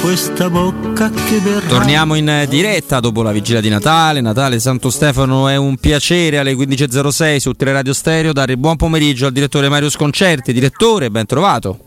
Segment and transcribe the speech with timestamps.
[0.00, 1.66] Questa bocca che verrà.
[1.66, 4.20] Torniamo in diretta dopo la vigilia di Natale.
[4.20, 9.26] Natale Santo Stefano è un piacere alle 15.06 su Teleradio Stereo dare il buon pomeriggio
[9.26, 10.52] al direttore Mario Sconcerti.
[10.52, 11.78] Direttore, ben trovato.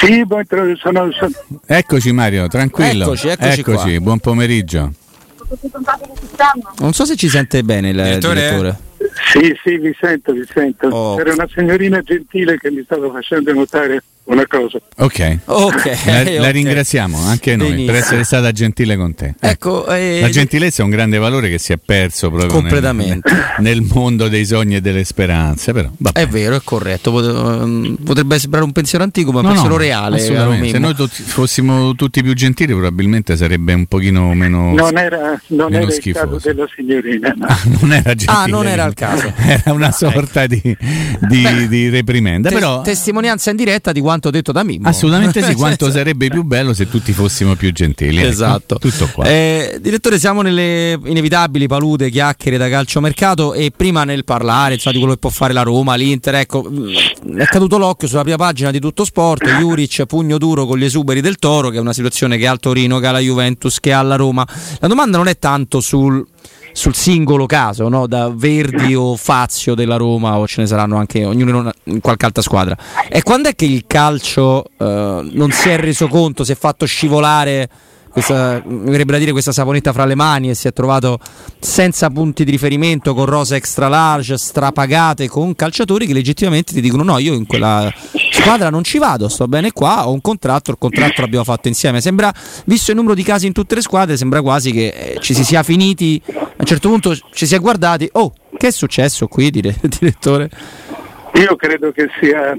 [0.00, 1.32] Sì, poi tro- sono, sono-
[1.66, 3.04] Eccoci Mario, tranquillo.
[3.04, 3.84] Eccoci, eccoci qua.
[4.00, 4.92] buon pomeriggio.
[6.78, 8.34] Non so se ci sente bene il Direttore?
[8.34, 8.78] direttore.
[9.32, 10.88] Sì, sì, vi sento, vi sento.
[10.88, 11.16] Oh.
[11.16, 14.78] C'era una signorina gentile che mi stava facendo notare una cosa.
[14.98, 15.38] Ok.
[15.44, 15.90] Ok.
[16.06, 17.92] La, la ringraziamo anche noi Benissimo.
[17.92, 19.34] per essere stata gentile con te.
[19.38, 23.30] Ecco, eh, La gentilezza è un grande valore che si è perso proprio nel- Completamente.
[23.58, 25.72] nel, mondo dei sogni e delle speranze.
[25.72, 26.20] Però, vabbè.
[26.20, 27.62] È vero, è corretto.
[27.62, 30.16] Ehm, Potrebbe sembrare un pensiero antico, ma è un No, no, pensiero reale.
[30.18, 30.70] caro assolutamente.
[30.70, 34.72] Se noi tutti- fossimo tutti più gentili, probabilmente sarebbe un pochino meno.
[34.74, 36.26] Non era, non meno era il schifoso.
[36.26, 37.34] caso della signorina.
[37.36, 37.46] no.
[37.46, 38.32] Ah, non era gentile.
[38.32, 39.32] Ah, non era il caso.
[39.44, 40.60] Era una sorta di,
[41.28, 42.48] di- di reprimenda.
[42.48, 44.88] Tes- però testimonianza in diretta di quanto detto da Mimmo.
[44.88, 48.18] assolutamente sì, quanto sarebbe più bello se tutti fossimo più gentili.
[48.18, 48.28] ecco.
[48.28, 48.78] Esatto.
[48.78, 49.24] Tutto qua.
[49.24, 55.00] Eh, direttore, siamo nelle inevitabili palute, chiacchiere da calciomercato e prima nel parlare insomma, di
[55.00, 58.70] quello che può fare la Roma, l'Inter, ecco, mh, è caduto l'occhio sulla prima pagina
[58.70, 62.36] di Tutto Sport, Juric pugno duro con gli esuberi del Toro, che è una situazione
[62.36, 64.46] che ha al Torino, che ha la Juventus, che ha la Roma.
[64.80, 66.24] La domanda non è tanto sul
[66.74, 68.08] sul singolo caso, no?
[68.08, 72.42] da Verdi o Fazio della Roma o ce ne saranno anche ognuno in, qualche altra
[72.42, 72.76] squadra.
[73.08, 76.84] E quando è che il calcio eh, non si è reso conto, si è fatto
[76.84, 77.68] scivolare
[78.14, 81.18] questa, mi verrebbe da dire questa saponetta fra le mani e si è trovato
[81.58, 87.02] senza punti di riferimento con rose extra large, strapagate con calciatori che legittimamente ti dicono
[87.02, 87.92] no, io in quella
[88.30, 92.00] squadra non ci vado, sto bene qua, ho un contratto, il contratto l'abbiamo fatto insieme.
[92.00, 92.32] Sembra,
[92.66, 95.42] visto il numero di casi in tutte le squadre, sembra quasi che eh, ci si
[95.42, 99.50] sia finiti, a un certo punto ci si è guardati, oh, che è successo qui,
[99.50, 100.50] dire- direttore?
[101.34, 102.56] Io credo che sia,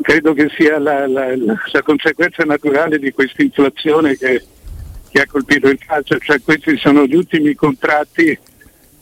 [0.00, 4.42] credo che sia la, la- la- conseguenza naturale di questa inflazione che,
[5.14, 8.36] che ha colpito il calcio, cioè questi sono gli ultimi contratti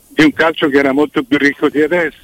[0.08, 2.18] di un calcio che era molto più ricco di adesso.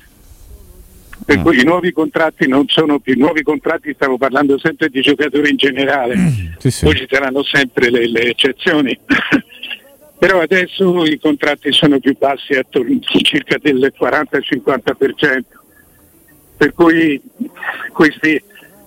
[1.25, 5.01] Per cui i nuovi contratti non sono più, i nuovi contratti stavo parlando sempre di
[5.01, 6.17] giocatori in generale,
[6.59, 6.85] Sì, sì.
[6.85, 8.99] poi ci saranno sempre le, le eccezioni.
[10.19, 15.41] Però adesso i contratti sono più bassi, attorno circa del 40-50%,
[16.59, 17.19] per cui
[17.93, 18.43] questi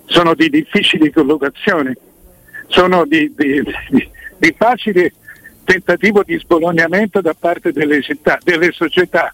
[0.06, 1.92] sono di difficili collocazioni,
[2.68, 4.08] sono di, di- di-
[4.42, 5.12] di facile
[5.62, 9.32] tentativo di sbolognamento da parte delle, città, delle società,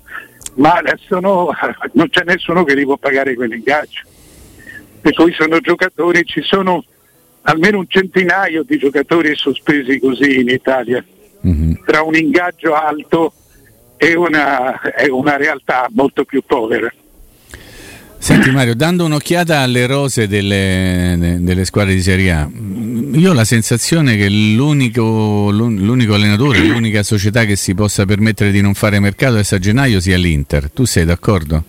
[0.57, 1.49] ma sono-
[1.93, 4.03] non c'è nessuno che li può pagare quell'ingaggio.
[5.01, 6.85] Per cui sono giocatori, ci sono
[7.43, 11.03] almeno un centinaio di giocatori sospesi così in Italia
[11.41, 11.85] Mhm.
[11.87, 13.33] tra un ingaggio alto
[13.97, 16.93] e una, e una realtà molto più povera.
[18.21, 22.51] Senti Mario, dando un'occhiata alle rose delle, de- delle squadre di Serie A,
[23.19, 28.51] io ho la sensazione che l'unico, l'un- l'unico allenatore, l'unica società che si possa permettere
[28.51, 30.71] di non fare mercato adesso a gennaio sia l'Inter.
[30.71, 31.65] Tu sei d'accordo?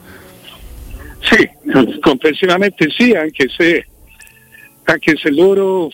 [1.22, 1.50] Sì,
[2.00, 3.86] complessivamente sì, anche se,
[4.84, 5.92] anche se loro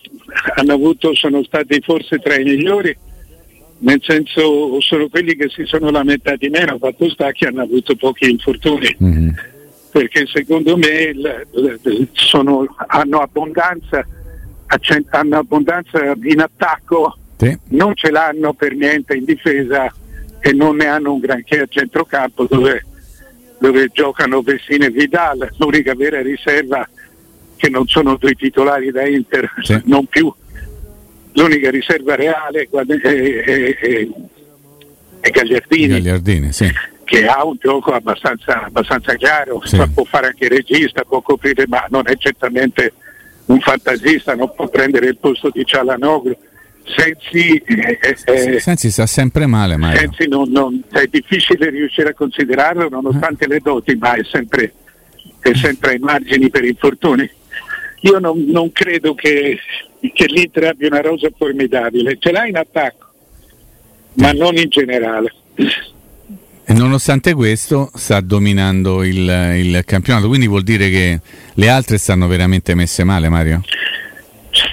[0.55, 2.95] hanno avuto, sono stati forse tra i migliori,
[3.79, 8.29] nel senso sono quelli che si sono lamentati meno, fatto sta che hanno avuto pochi
[8.29, 8.95] infortuni.
[8.99, 9.35] Mhm.
[9.95, 11.13] perché secondo me
[12.11, 14.05] sono- hanno, abbondanza,
[15.09, 17.57] hanno abbondanza in attacco, Sì.
[17.69, 19.93] non ce l'hanno per niente in difesa
[20.39, 22.85] e non ne hanno un granché a centrocampo dove,
[23.59, 26.87] dove giocano Vessine e Vidal, l'unica vera riserva
[27.57, 29.79] che non sono due titolari da Inter, Sì.
[29.85, 30.31] non più.
[31.33, 34.07] L'unica riserva reale è, è-
[35.31, 36.69] Gagliardini Gagliardini, sì.
[37.03, 39.81] che ha un gioco abbastanza, abbastanza chiaro, Sì.
[39.93, 42.93] può fare anche regista, può coprire, ma non è certamente
[43.45, 46.35] un fantasista, non può prendere il posto di Cialanoglu.
[46.83, 49.75] Sensi, eh, eh, Sensi sta sempre male,
[50.51, 54.71] non- è difficile riuscire a considerarlo nonostante le doti, ma è sempre,
[55.39, 57.27] è sempre ai margini per infortuni.
[58.01, 59.57] Io non, non credo che,
[60.13, 63.07] che l'Inter abbia una rosa formidabile, ce l'ha in attacco,
[64.13, 65.33] ma non in generale.
[66.75, 69.15] Nonostante questo sta dominando il,
[69.55, 71.19] il campionato, quindi vuol dire che
[71.53, 73.61] le altre stanno veramente messe male, Mario?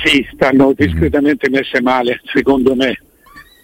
[0.05, 3.01] sì, stanno discretamente messe male, secondo me.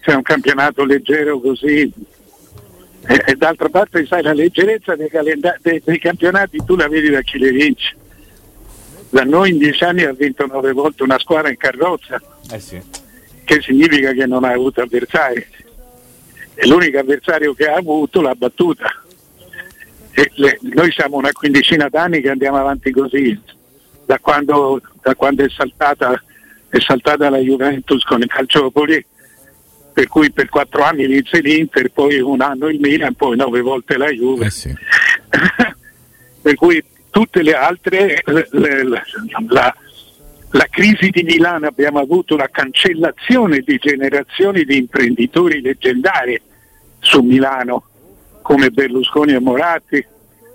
[0.01, 1.91] C'è un campionato leggero così.
[3.07, 7.09] E, e d'altra parte, sai, la leggerezza dei, calenda- dei, dei campionati tu la vedi
[7.09, 7.95] da chi le vince.
[9.09, 12.21] Da noi in dieci anni ha vinto nove volte una squadra in carrozza,
[12.51, 12.79] Eh sì.
[13.43, 15.45] che significa che non ha avuto avversari.
[16.61, 19.01] E l'unico avversario che ha avuto l'ha battuta.
[20.35, 23.39] Le- noi siamo una quindicina d'anni che andiamo avanti così,
[24.05, 26.21] da quando, da quando è, saltata,
[26.67, 29.05] è saltata la Juventus con il Calciopoli,
[29.93, 33.95] per cui per quattro anni vinse l'Inter, poi un anno il Milan, poi nove volte
[33.95, 34.47] la Juve.
[34.47, 34.75] Eh sì.
[36.41, 39.01] per cui tutte le altre, le- le- la,
[39.47, 39.75] la-
[40.51, 46.41] la crisi di Milano abbiamo avuto la cancellazione di generazioni di imprenditori leggendari
[47.09, 47.83] su Milano,
[48.43, 50.05] come Berlusconi e Moratti.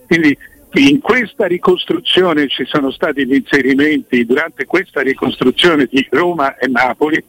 [0.06, 0.38] Quindi
[0.74, 7.22] in questa ricostruzione ci sono stati gli inserimenti, durante questa ricostruzione di Roma e Napoli,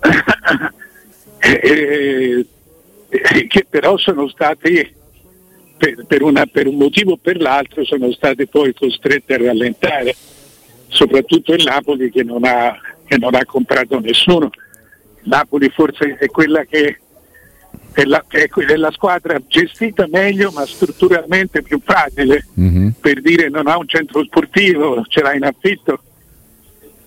[3.48, 4.94] che però sono stati
[5.76, 10.14] per, per una- per un motivo o per l'altro sono state poi costrette a rallentare,
[10.88, 14.50] soprattutto il Napoli che non ha, che non ha comprato nessuno.
[15.22, 16.98] Napoli forse è quella che
[17.92, 22.94] è la, che è que- è la squadra gestita meglio ma strutturalmente più fragile, Mhm.
[23.00, 26.02] per dire non ha un centro sportivo, ce l'ha in affitto,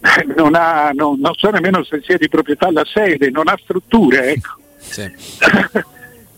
[0.35, 4.31] non, ha, non, non so nemmeno se sia di proprietà la sede, non ha strutture,
[4.33, 4.59] ecco.
[4.77, 5.09] Sì.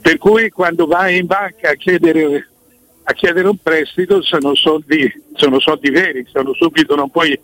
[0.02, 2.48] per cui quando vai in banca a chiedere,
[3.04, 7.38] a chiedere un prestito sono soldi, sono soldi veri, sono subito, non puoi,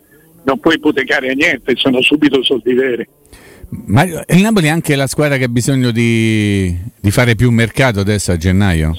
[0.43, 3.07] non puoi ipotecare niente, sono subito soldi veri.
[3.85, 8.01] Mario, il Napoli è anche la squadra che ha bisogno di, di fare più mercato
[8.01, 8.93] adesso a gennaio?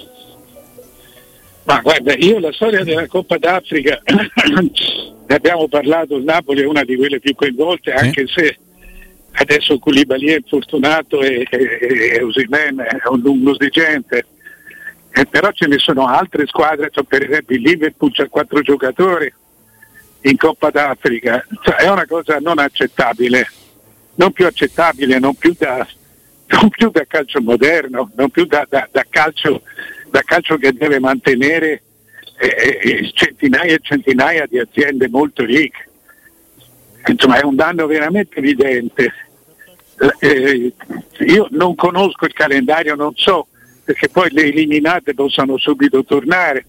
[1.65, 6.85] Ma guarda, io la storia della Coppa d'Africa ne abbiamo parlato, il Napoli è una
[6.85, 8.59] di quelle più coinvolte, anche se
[9.33, 14.27] adesso Koulibaly è infortunato e, e, e Osimhen è un lungo dirigente.
[15.15, 19.33] Eh, però ce ne sono altre squadre, cioè, per esempio il Liverpool c'ha quattro giocatori
[20.23, 23.47] in Coppa d'Africa, Cioè, è una cosa non accettabile,
[24.15, 25.87] non più accettabile, non più da,
[26.49, 29.63] non più da calcio moderno, non più da, da- da calcio,
[30.25, 31.83] calcio che deve mantenere
[32.39, 35.89] eh, eh, centinaia e centinaia di aziende molto ricche.
[37.07, 39.13] Insomma è un danno veramente evidente.
[40.21, 40.73] Eh,
[41.27, 43.49] io non conosco il calendario, non so,
[43.85, 46.67] perché poi le eliminate possono subito tornare.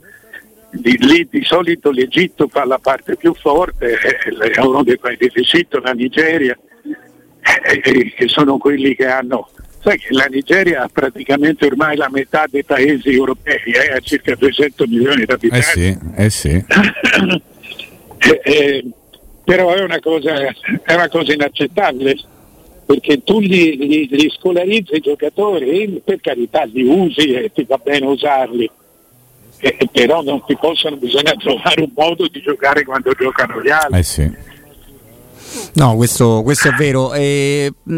[0.70, 5.30] Di, lì di solito l'Egitto fa la parte più forte, eh, è uno dei paesi
[5.32, 6.63] d'Egitto, la Nigeria, eh, eh,
[7.44, 9.50] che sono quelli che hanno.
[9.82, 14.34] Sai che la Nigeria ha praticamente ormai la metà dei paesi europei, eh, ha circa
[14.36, 15.68] 200 milioni di Eh abitanti.
[15.70, 16.66] sì, eh sì.
[18.26, 18.86] Eh, eh,
[19.44, 22.16] però è una, cosa, è una cosa inaccettabile
[22.86, 27.78] perché tu li, li- li scolarizzi i giocatori per carità li usi e ti va
[27.84, 28.70] bene usarli
[29.60, 33.70] Eh, eh, però non ti possono bisogna trovare un modo di giocare quando giocano gli
[33.70, 34.32] altri Eh sì.
[35.76, 37.14] No, questo, questo è vero.
[37.14, 37.94] E, mh,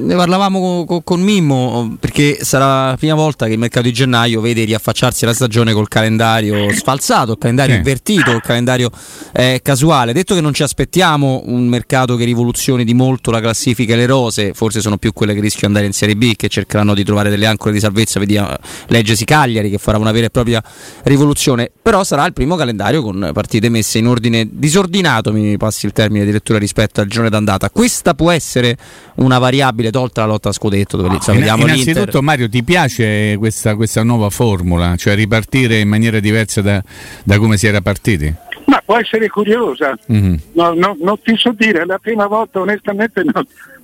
[0.00, 3.92] ne parlavamo co- co- con Mimmo perché sarà la prima volta che il mercato di
[3.94, 7.78] gennaio vede riaffacciarsi la stagione col calendario sfalsato, il calendario Sì.
[7.78, 8.90] invertito, il calendario
[9.32, 10.12] eh, casuale.
[10.12, 14.06] Detto che non ci aspettiamo un mercato che rivoluzioni di molto la classifica e le
[14.06, 17.04] rose, forse sono più quelle che rischiano di andare in Serie B che cercheranno di
[17.04, 18.20] trovare delle ancore di salvezza.
[18.20, 18.54] Vediamo,
[18.88, 20.62] leggesi Cagliari che farà una vera e propria
[21.04, 21.70] rivoluzione.
[21.80, 26.24] Però sarà il primo calendario con partite messe in ordine disordinato, mi passi il termine
[26.26, 27.70] di lettura rispetto al girone d'andata.
[27.70, 28.76] Questa può essere
[29.16, 32.22] una variabile tolta la lotta a scudetto, dove insomma, Inna- vediamo Innanzitutto l'Inter.
[32.22, 36.82] Mario ti piace questa, questa nuova formula, cioè ripartire in maniera diversa da,
[37.24, 38.34] da come si era partiti?
[38.66, 40.38] ma può essere curiosa Mhm.
[40.54, 43.30] No, no, non ti so dire, la prima volta onestamente mi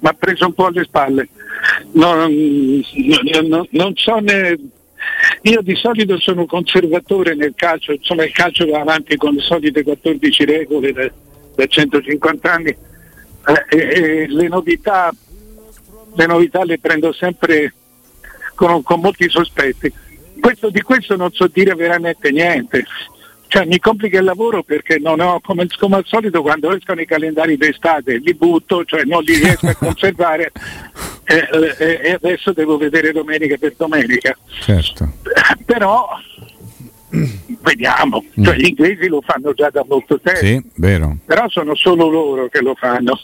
[0.08, 1.28] ha preso un po' alle spalle.
[1.92, 4.58] Non, non- non- non so ne...
[5.42, 9.82] Io di solito sono conservatore nel calcio, insomma il calcio va avanti con le solite
[9.82, 11.10] 14 regole da,
[11.56, 12.74] da 150 anni
[13.46, 15.10] eh, e, e le, novità,
[16.14, 17.74] le novità le prendo sempre
[18.54, 19.92] con, con molti sospetti.
[20.40, 22.84] Questo, di questo non so dire veramente niente.
[23.46, 27.06] Cioè, mi complica il lavoro perché non ho, come, come al solito quando escono i
[27.06, 30.52] calendari d'estate li butto, cioè non li riesco a conservare
[31.24, 34.36] eh, eh, e adesso devo vedere domenica per domenica.
[34.60, 35.14] Certo.
[35.66, 36.08] Però
[37.62, 41.16] vediamo, cioè, gli inglesi lo fanno già da molto tempo, Sì, vero.
[41.24, 43.18] però sono solo loro che lo fanno.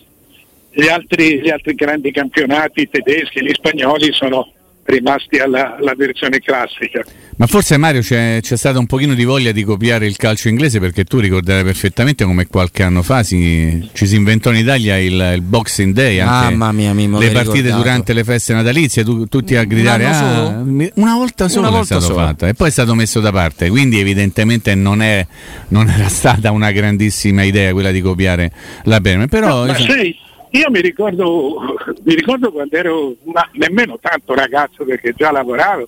[0.71, 4.53] Gli altri, gli altri grandi campionati, tedeschi, gli spagnoli sono
[4.85, 7.03] rimasti alla, alla versione classica.
[7.39, 10.81] Ma forse Mario c'è, c'è, stata un pochino di voglia di copiare il calcio inglese
[10.81, 15.33] perché tu ricorderai perfettamente come qualche anno fa si, ci si inventò in Italia il,
[15.35, 17.83] il Boxing Day, Mamma mia, Mimmo, le partite ricordato.
[17.83, 20.63] durante le feste natalizie, tu, tutti a gridare ah,
[20.95, 22.27] una volta sola una volta è stato sola.
[22.29, 25.27] fatto e poi è stato messo da parte, quindi evidentemente non, è,
[25.69, 28.51] non era stata una grandissima idea quella di copiare
[28.85, 29.29] la Birmingham.
[29.29, 30.17] Però, no, ma sei,
[30.53, 31.57] io mi ricordo,
[32.03, 35.87] mi ricordo quando ero ma nemmeno tanto ragazzo perché già lavoravo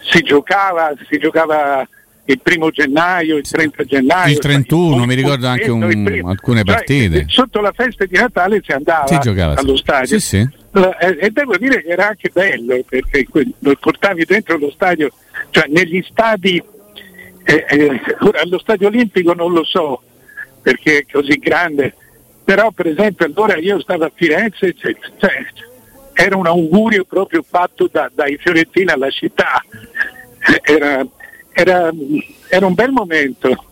[0.00, 1.86] si giocava, si giocava
[2.24, 4.32] il primo gennaio, il 30 gennaio.
[4.32, 7.18] Il 31, mi ricordo anche un, alcune cioè, partite.
[7.20, 10.18] Cioè, sotto la festa di Natale si andava si allo stadio.
[10.18, 10.48] Sì, sì.
[11.18, 13.26] E, devo dire che era anche bello perché
[13.58, 15.10] lo portavi dentro lo stadio,
[15.50, 16.62] cioè negli stadi,
[17.42, 20.02] eh, eh, ora allo stadio olimpico non lo so
[20.62, 21.94] perché è così grande,
[22.44, 24.94] però per esempio allora io stavo a Firenze, cioè,
[26.12, 29.62] era un augurio proprio fatto da, dai fiorentini alla città,
[30.62, 31.06] era,
[31.52, 31.90] era,
[32.48, 33.64] era un bel momento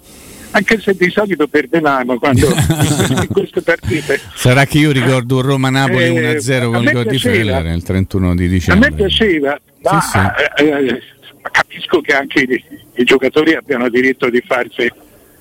[0.51, 4.21] anche se di solito perdevamo quando in queste partite.
[4.35, 8.35] Sarà che io ricordo un Roma-Napoli eh, 1-0 con il gol di Feller il 31
[8.35, 8.87] di dicembre.
[8.87, 10.65] A me piaceva, ma sì, sì.
[10.65, 11.03] Eh, eh,
[11.51, 12.65] capisco che anche i,
[12.95, 14.91] i, giocatori abbiano diritto di farsi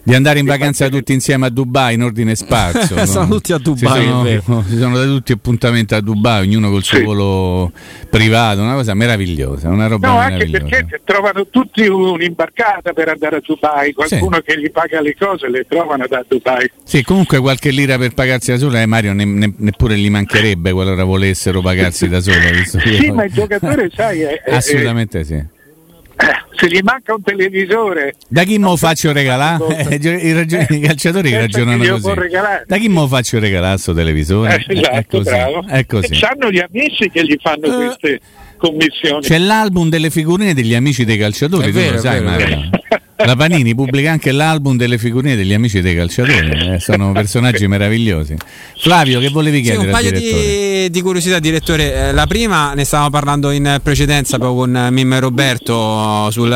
[0.08, 2.96] di andare in vacanza tutti insieme a Dubai in ordine sparso.
[2.96, 3.06] no?
[3.06, 4.04] sono tutti a Dubai.
[4.04, 7.04] Si sono, si sono dati tutti appuntamenti a Dubai, ognuno col suo sì.
[7.04, 7.74] volo
[8.10, 9.68] privato, una cosa meravigliosa.
[9.68, 14.44] Una roba no, anche perché trovano tutti un'imbarcata per andare a Dubai, qualcuno sì.
[14.44, 16.72] che gli paga le cose le trovano da Dubai.
[16.86, 20.72] Sì, comunque qualche lira per pagarsi da solo, eh, Mario ne, ne, neppure gli mancherebbe
[20.72, 22.38] qualora volessero pagarsi da solo.
[22.64, 25.56] sì, ma il giocatore, sai, è, assolutamente è, sì
[26.56, 31.30] se gli manca un televisore da chi mo faccio regalare eh, I, raggi- i, calciatori
[31.30, 32.12] che ragionano così.
[32.66, 34.64] da chi mo faccio regalare questo televisore?
[34.68, 35.68] Eh, esatto, è così, bravo.
[35.68, 36.14] È così.
[36.14, 38.20] e hanno gli amici che gli fanno uh, queste
[38.58, 39.22] commissioni.
[39.22, 42.70] c'è l'album delle figurine degli amici dei calciatori è tu vero, lo sai Mario
[43.26, 48.36] la Panini pubblica anche l'album delle figurine degli amici dei calciatori, eh, sono personaggi meravigliosi.
[48.80, 49.82] Flavio, che volevi chiedere?
[49.82, 51.94] Sì, un paio di, di, curiosità, direttore.
[51.94, 56.56] Eh, la prima ne stavamo parlando in precedenza proprio con Mimma e Roberto sul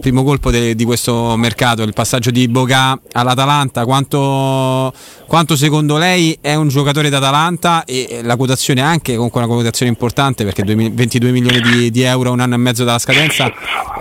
[0.00, 3.84] primo colpo de, di questo mercato, il passaggio di Boga all'Atalanta.
[3.84, 4.92] Quanto,
[5.26, 10.44] quanto, secondo lei è un giocatore d'Atalanta e la quotazione anche, comunque una quotazione importante
[10.44, 13.52] perché 22 milioni di, di euro un anno e mezzo dalla scadenza,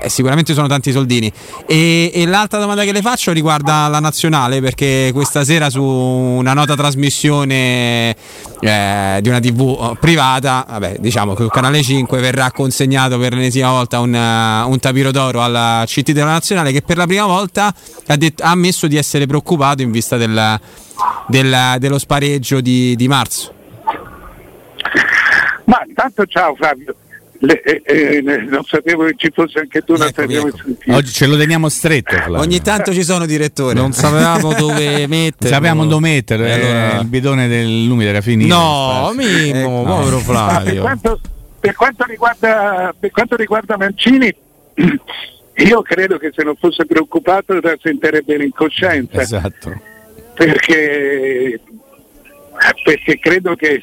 [0.02, 1.32] eh, sicuramente sono tanti soldini.
[1.68, 6.54] E e, l'altra domanda che le faccio riguarda la nazionale, perché questa sera su una
[6.54, 8.16] nota trasmissione
[8.60, 13.72] eh, di una TV privata, vabbè, diciamo che il canale 5 verrà consegnato per l'ennesima
[13.72, 17.74] volta un, un tapiro d'oro alla CT della nazionale che per la prima volta
[18.08, 20.60] ha, detto, ha ammesso di essere preoccupato in vista del,
[21.28, 23.54] del, dello spareggio di, di marzo.
[25.66, 26.96] Ma intanto ciao Fabio.
[27.44, 30.58] Le, eh, eh, non sapevo che ci fosse anche tu, non ecco, ecco.
[30.90, 32.16] Oggi ce lo teniamo stretto.
[32.16, 32.40] Flavio.
[32.40, 33.74] Ogni tanto ci sono direttore.
[33.74, 35.50] Non sapevamo dove mettere.
[35.50, 36.48] Sapevamo dove mettere.
[36.48, 37.00] Eh, allora...
[37.00, 38.56] Il bidone dell'umido era finito.
[38.56, 39.84] No, Mimmo, ecco.
[39.84, 40.72] povero Flavio.
[40.72, 41.20] Per quanto,
[41.60, 44.36] per, quanto riguarda, per quanto riguarda Mancini,
[45.56, 49.20] io credo che se non fosse preoccupato sentirebbe l'incoscienza.
[49.20, 49.82] Esatto.
[50.36, 51.60] Perché,
[52.84, 53.82] perché credo che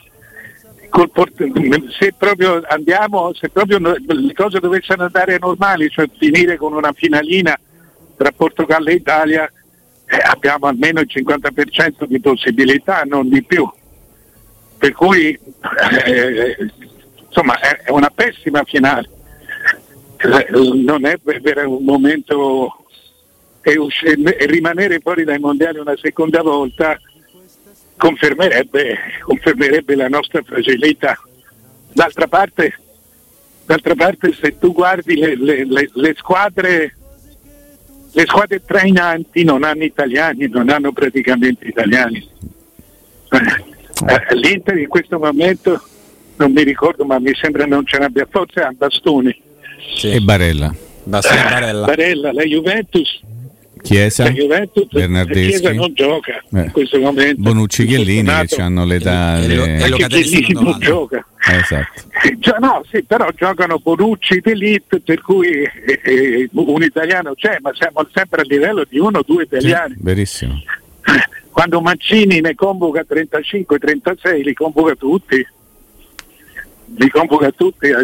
[1.98, 7.58] se proprio andiamo, se proprio le cose dovessero andare normali, cioè finire con una finalina
[8.16, 9.50] tra Portogallo e Italia,
[10.06, 13.68] eh, abbiamo almeno il 50% di possibilità, non di più.
[14.78, 15.38] Per cui
[16.06, 16.70] eh,
[17.26, 19.08] insomma è una pessima finale.
[20.16, 22.84] Eh, non è per un momento
[23.62, 23.76] e,
[24.38, 26.98] e rimanere fuori dai mondiali una seconda volta
[27.98, 31.18] confermerebbe, confermerebbe la nostra fragilità.
[31.92, 32.74] D'altra parte,
[33.66, 36.94] d'altra parte se tu guardi le, le, le, le, squadre,
[38.12, 42.26] le squadre trainanti non hanno italiani, non hanno praticamente italiani.
[43.30, 43.36] Eh,
[44.06, 45.82] eh, L'Inter in questo momento
[46.36, 49.36] non mi ricordo, ma mi sembra non ce n'abbia forse ha Bastoni.
[49.96, 50.12] Sì.
[50.12, 50.72] E Barella.
[51.02, 51.84] Barella.
[51.84, 53.20] Barella, la Juventus
[53.82, 55.48] Chiesa, la Juventus, Bernardeschi.
[55.48, 56.60] Chiesa non gioca eh.
[56.60, 57.42] in questo momento.
[57.42, 59.40] Bonucci Chiellini che hanno l'età.
[59.40, 59.76] E, le...
[59.76, 61.24] e, Chiellini non gioca.
[61.48, 62.58] Eh, esatto.
[62.60, 68.06] no, sì, però giocano Bonucci d'Elite, per cui eh, eh, un italiano c'è, ma siamo
[68.12, 69.94] sempre a livello di uno o due italiani.
[69.94, 70.60] Sì, verissimo.
[71.50, 75.46] Quando Mancini ne convoca 35-36, li convoca tutti.
[76.96, 78.02] Li convoca tutti a,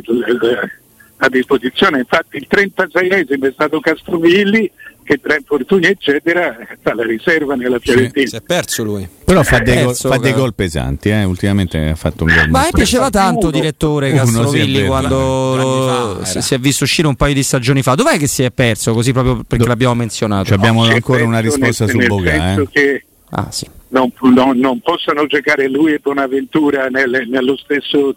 [1.19, 1.99] a disposizione.
[1.99, 4.71] Infatti il 36esimo è stato Castrovilli
[5.05, 8.27] che tra infortuni eccetera fa la riserva nella Fiorentina.
[8.27, 9.07] Si è perso lui.
[9.25, 11.25] Però fa dei, gol, Perso, fa dei gol pesanti, eh.
[11.25, 12.49] ultimamente ha fatto un gol.
[12.51, 16.85] Ma a me piaceva tanto direttore Uno, sì, è Castrovilli quando fa si, è visto
[16.85, 17.95] uscire un paio di stagioni fa.
[17.95, 18.93] Dov'è che si è perso?
[18.93, 20.47] Così proprio perché Do- l'abbiamo menzionato.
[20.47, 22.53] Cioè, abbiamo è ancora una risposta nel, su Boga.
[22.55, 22.69] Eh.
[22.71, 23.67] che Ah, sì.
[23.89, 28.15] non, non- non possono giocare lui e Bonaventura nel- nello stesso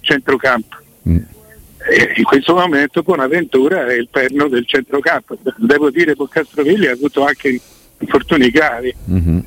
[0.00, 0.76] centrocampo.
[1.08, 1.16] Mm.
[1.88, 5.36] E in questo momento Bonaventura è il perno del centrocampo.
[5.56, 7.60] Devo dire che Castrovilli ha avuto anche
[7.98, 8.94] infortuni gravi.
[9.06, 9.44] Mhm.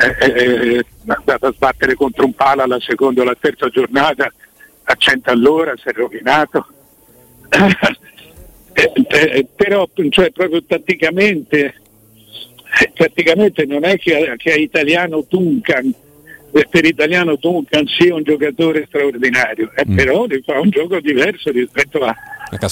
[0.00, 4.32] Eh, eh, è andato a sbattere contro un palo alla seconda o la terza giornata
[4.84, 6.66] a 100 all'ora, si è rovinato.
[8.80, 11.74] Eh, però cioè, proprio tatticamente,
[12.94, 15.92] tatticamente non è che, che è italiano Duncan,
[16.70, 19.96] per italiano Duncan sia un giocatore straordinario, eh, Mm.
[19.96, 22.14] però fa un gioco diverso rispetto a-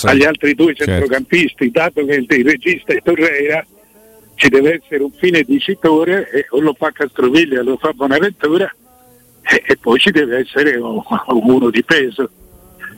[0.04, 0.90] agli altri due Certo.
[0.92, 3.64] centrocampisti, dato che il, il regista è Torreira,
[4.34, 8.70] ci deve essere un fine dicitore e o lo fa Castroviglia o lo fa Bonaventura
[9.42, 12.30] e, e poi ci deve essere un- uno di peso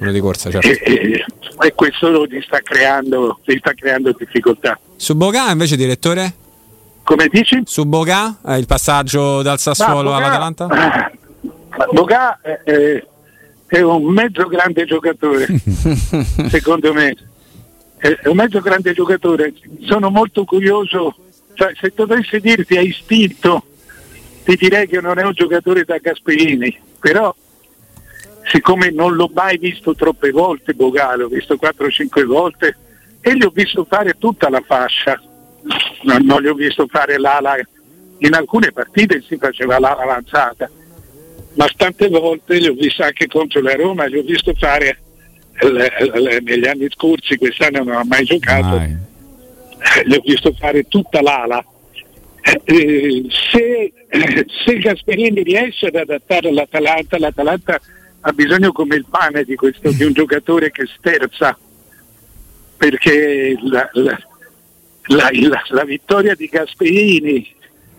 [0.01, 0.69] uno di corsa, certo.
[0.69, 1.25] e, e-
[1.67, 4.79] e questo gli sta creando, gli sta creando difficoltà.
[4.95, 6.33] Su Boga invece direttore?
[7.09, 7.63] Come dici?
[7.65, 11.11] Su Boga, eh, il passaggio dal Sassuolo Boga- all'Atalanta?
[11.91, 13.03] Boga è,
[13.67, 15.47] è- un mezzo grande giocatore,
[16.51, 17.17] secondo me.
[17.97, 19.55] È è un mezzo grande giocatore.
[19.87, 21.17] Sono molto curioso,
[21.55, 23.65] cioè, se dovessi dirti a istinto,
[24.45, 27.35] ti direi che non è un giocatore da Gasperini, però
[28.45, 32.77] siccome non l'ho mai visto troppe volte Boga, l'ho visto 4-5 volte
[33.23, 35.19] e gli ho visto fare tutta la fascia,
[36.03, 37.57] non, non gli ho visto fare l'ala,
[38.19, 40.71] in alcune partite si faceva l'ala avanzata,
[41.55, 44.99] ma tante volte li ho visto anche contro la Roma, li ho visto fare
[45.61, 48.97] negli anni scorsi, quest'anno non ha mai giocato, Mai.
[50.05, 51.65] li ho visto fare tutta l'ala.
[52.65, 53.93] Eh, se,
[54.65, 57.81] se Gasperini riesce ad adattare all'Atalanta, l'Atalanta
[58.21, 61.59] ha bisogno come il pane di, questo, di un giocatore che sterza,
[62.77, 64.28] perché la, la-
[65.09, 67.55] la- la- la vittoria di Gasperini,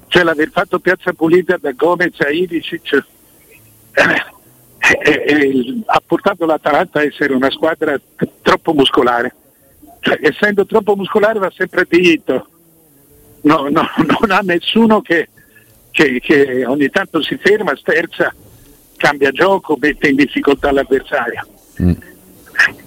[0.07, 2.93] cioè l'aver fatto piazza pulita da Gomez a Ilicic,
[3.93, 4.23] eh,
[5.03, 9.36] eh, eh, ha portato l'Atalanta a essere una squadra t- troppo muscolare.
[9.99, 12.47] Cioè, essendo troppo muscolare va sempre diritto.
[13.41, 13.88] No, no,
[14.19, 15.29] non ha nessuno che,
[15.91, 18.33] che- che ogni tanto si ferma, sterza,
[18.97, 21.45] cambia gioco, mette in difficoltà l'avversario.
[21.81, 21.91] Mm.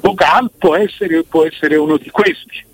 [0.01, 2.65] Bogal può essere, può essere uno di questi,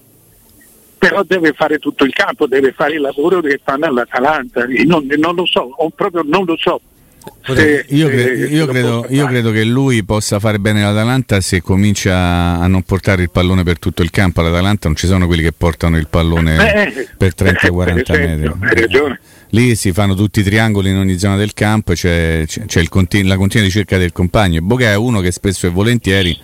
[0.99, 4.67] però deve fare tutto il campo, deve fare il lavoro che fanno all'Atalanta.
[4.85, 6.81] Non, non lo so, o proprio non lo so.
[7.45, 11.41] Se- Io, se- cre- se io credo, io credo che lui possa fare bene l'Atalanta
[11.41, 12.15] se comincia
[12.59, 14.41] a non portare il pallone per tutto il campo.
[14.41, 18.77] All'Atalanta non ci sono quelli che portano il pallone Eh, per 30-40 per esempio, metri.
[18.77, 19.21] hai ragione.
[19.53, 23.29] Lì si fanno tutti i triangoli in ogni zona del campo e c'è, c'è- continu-
[23.29, 24.61] la continua ricerca del compagno.
[24.61, 26.39] Boga è uno che spesso e volentieri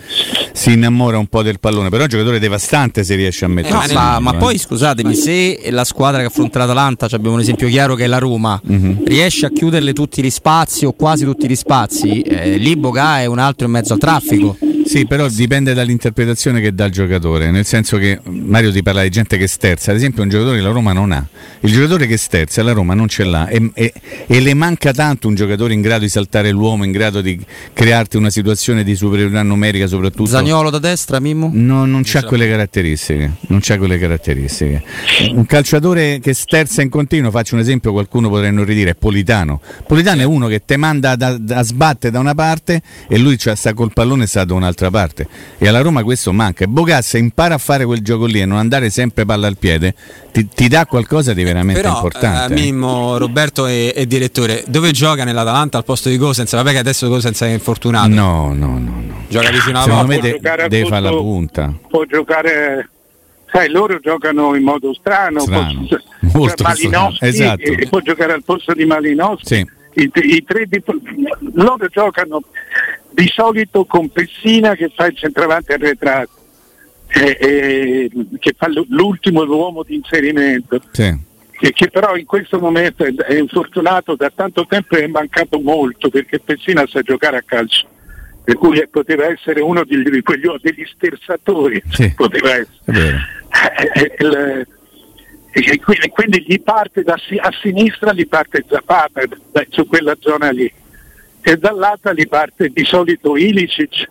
[0.53, 3.77] si innamora un po' del pallone, però è un giocatore devastante se riesce a mettersi.
[3.77, 7.37] No, Eh, in ma, ma poi scusatemi, se la squadra che affronta l'Atalanta, cioè abbiamo
[7.37, 9.05] un esempio chiaro che è la Roma, Mhm.
[9.05, 13.27] riesce a chiuderle tutti gli spazi o quasi tutti gli spazi, eh, lì Boga è
[13.27, 14.57] un altro in mezzo al traffico.
[14.85, 19.09] Sì, però dipende dall'interpretazione che dà il giocatore, nel senso che Mario ti parla di
[19.09, 21.27] gente che sterza, ad esempio un giocatore che la Roma non ha,
[21.61, 23.93] il giocatore che sterza la Roma non ce l'ha e, e-
[24.27, 27.41] e le manca tanto un giocatore in grado di saltare l'uomo, in grado di
[27.73, 30.27] crearti una situazione di superiorità numerica soprattutto.
[30.29, 31.51] Zagnolo da destra, Mimmo?
[31.53, 34.83] No, non c'ha quelle caratteristiche, non c'ha quelle caratteristiche.
[35.31, 39.61] Un calciatore che sterza in continuo, faccio un esempio, qualcuno potrà inorridire, è Politano.
[39.87, 43.55] Politano è uno che te manda da, da sbatte da una parte e lui c'ha-
[43.57, 45.27] sta col pallone sta da un'altra parte.
[45.59, 46.67] E alla Roma questo manca.
[46.67, 49.95] Bogassa impara a fare quel gioco lì e non andare sempre palla al piede,
[50.33, 52.53] ti, ti dà qualcosa di veramente Però, importante.
[52.55, 56.53] eh, Mimmo, Roberto e, e direttore, dove gioca nell'Atalanta al posto di Gosens?
[56.55, 58.09] Vabbè che adesso Gosens è infortunato.
[58.09, 59.25] No, no, no, no.
[59.29, 60.23] Gioca vicino alla Secondo porta.
[60.29, 61.75] me può de- deve fare la punta.
[61.89, 62.89] può giocare
[63.53, 65.99] sai loro giocano in modo strano, Strano, può-
[66.33, 67.63] molto Malinowski strano, esatto.
[67.63, 69.67] e può giocare al posto di Malinowski Sì.
[69.97, 70.83] I, i tre di-
[71.53, 72.43] loro giocano
[73.15, 76.31] di solito con Pessina che fa il centravanti arretrato
[77.07, 81.17] e- e- che fa l'ultimo uomo di inserimento Sì.
[81.53, 85.61] che, che però in questo momento è, è infortunato da tanto tempo e è mancato
[85.61, 87.87] molto perché Pessina sa giocare a calcio
[88.43, 92.13] per cui eh, poteva essere uno quegli, degli sterzatori Sì.
[92.15, 93.17] poteva essere vero.
[93.95, 94.67] Eh, il-
[95.57, 99.23] e quindi, gli parte da, a sinistra gli parte Zapata
[99.53, 100.71] da- su quella zona lì
[101.47, 104.09] e dall'altra gli parte di solito Ilicic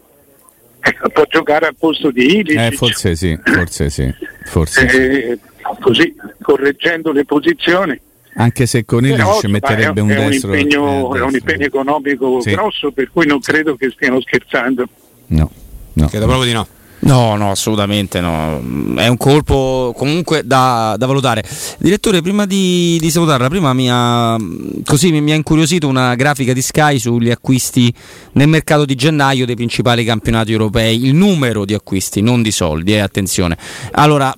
[0.85, 4.13] Eh, può giocare al posto di Ilicic Eh, forse sì, forse sì.
[4.45, 4.97] Forse sì.
[4.97, 5.39] Eh,
[5.79, 7.99] così correggendo le posizioni.
[8.35, 10.51] Anche se Conigli Però, ci metterebbe è, un è destro.
[10.51, 11.37] Un impegno, eh, è un destro.
[11.37, 12.51] impegno economico Sì.
[12.51, 14.85] grosso, per cui non credo che stiano scherzando.
[15.27, 15.49] No,
[15.93, 16.07] no.
[16.07, 16.67] Credo proprio di no.
[17.05, 18.61] No, no, assolutamente no.
[18.95, 21.43] È un colpo comunque da, da valutare.
[21.77, 24.37] Direttore, prima di, di salutarla, prima mi ha,
[24.85, 27.93] così mi, mi ha incuriosito una grafica di Sky sugli acquisti
[28.33, 31.03] nel mercato di gennaio dei principali campionati europei.
[31.03, 33.57] Il numero di acquisti, non di soldi, eh, attenzione.
[33.91, 34.33] Allora,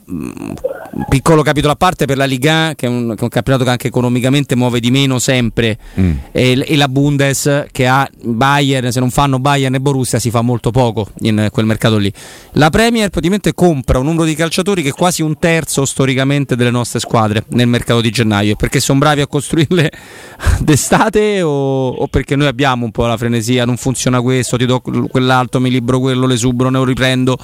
[1.10, 3.70] piccolo capitolo a parte per la Liga, che è un, che è un campionato che
[3.70, 6.12] anche economicamente muove di meno sempre, Mm.
[6.32, 10.42] e, e la Bundes che ha Bayern, se non fanno Bayern e Borussia si fa
[10.42, 12.12] molto poco in quel mercato lì.
[12.54, 16.72] La Premier praticamente compra un numero di calciatori che è quasi un terzo storicamente delle
[16.72, 19.92] nostre squadre nel mercato di gennaio, perché sono bravi a costruirle
[20.60, 24.82] d'estate o, o perché noi abbiamo un po' la frenesia, non funziona questo, ti do
[24.82, 27.38] quell'altro, mi libro quello, le subro, ne lo riprendo.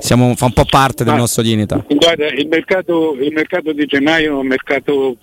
[0.00, 1.84] Siamo, fa un po' parte del Ma- nostro dignità.
[1.88, 5.16] Guarda, il mercato, il mercato di gennaio è un mercato,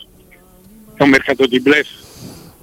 [0.96, 1.88] è un mercato di blef,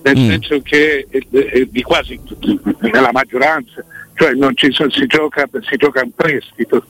[0.03, 0.29] nel Mm.
[0.31, 5.49] senso che è, è di quasi tutti, nella maggioranza, cioè non ci sono- si, gioca,
[5.69, 6.85] si gioca un prestito,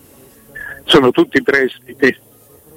[0.85, 2.17] sono tutti prestiti.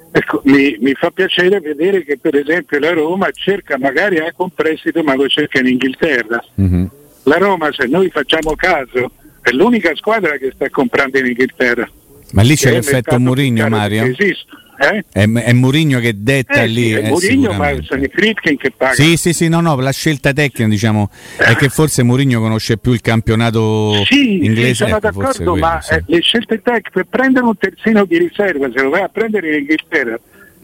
[0.09, 4.49] Ecco, mi, mi fa piacere vedere che per esempio la Roma cerca magari anche un
[4.51, 6.43] prestito ma lo cerca in Inghilterra.
[6.55, 6.89] Mhm.
[7.23, 11.87] La Roma se noi facciamo caso è l'unica squadra che sta comprando in Inghilterra.
[12.31, 14.03] Ma lì c'è l'effetto Murigno, caro Mario?
[14.03, 14.45] esiste,
[14.79, 15.03] eh?
[15.11, 16.83] È, è Murigno che detta Eh, lì.
[16.87, 18.95] sì, è eh, Mourinho, ma sono i Fritkin che pagano.
[18.95, 22.91] Sì, sì, sì, no, no, la scelta tecnica diciamo è che forse Mourinho conosce più
[22.91, 24.67] il campionato Sì, inglese.
[24.67, 25.93] sì, sono ecco, d'accordo, quello, ma sì.
[25.93, 29.53] eh, le scelte tecniche per prendere un terzino di riserva, se lo vai a prendere
[29.55, 30.19] in Inghilterra,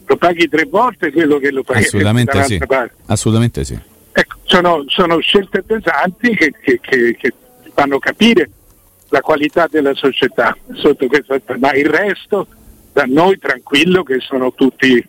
[0.06, 2.58] lo paghi tre volte quello che lo paghi Assolutamente sì.
[2.58, 2.94] parte.
[3.06, 3.76] Assolutamente sì.
[4.12, 7.32] Ecco, sono, sono scelte pesanti che, che- che- che
[7.74, 8.48] fanno capire
[9.14, 12.48] la qualità della società sotto questo ma il resto
[12.92, 15.06] da noi tranquillo che sono tutti,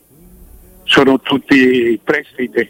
[0.83, 2.69] sono tutti prestiti,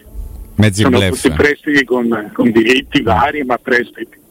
[0.55, 1.21] Mezzi sono bluff.
[1.21, 4.23] tutti prestiti con, con diritti vari ma prestiti.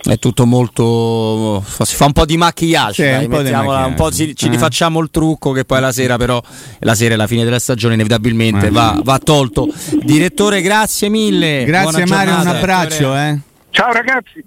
[0.00, 1.62] È tutto molto.
[1.82, 4.34] Si fa un po' di maquillage, Sì, dai, un po' di mettiamola- un po' ci,
[4.36, 4.50] ci Eh.
[4.50, 6.40] rifacciamo il trucco che poi la sera, però,
[6.80, 8.70] la sera è la fine della stagione, inevitabilmente Eh.
[8.70, 9.66] va, va tolto.
[10.02, 11.64] Direttore, grazie mille.
[11.64, 12.58] Grazie buona Mario, un giornata.
[12.58, 13.38] abbraccio, eh.
[13.70, 14.44] Ciao ragazzi!